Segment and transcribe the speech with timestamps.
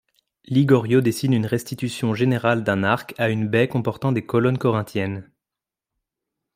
[0.45, 5.31] Ligorio dessine une restitution générale d'un arc à une baie comportant des colonnes corinthiennes.